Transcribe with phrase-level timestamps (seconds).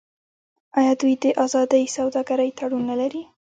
[0.79, 3.23] آیا دوی د ازادې سوداګرۍ تړون نلري؟